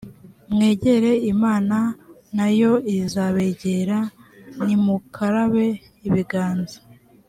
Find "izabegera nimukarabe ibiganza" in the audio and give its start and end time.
3.01-6.77